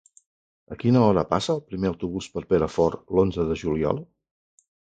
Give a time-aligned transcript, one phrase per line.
[0.75, 4.05] A quina hora passa el primer autobús per Perafort l'onze de juliol?